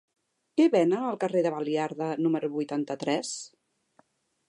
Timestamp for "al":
1.09-1.19